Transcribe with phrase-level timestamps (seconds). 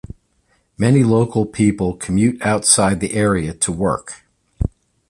[0.79, 4.23] Many local people commute outside the area to work.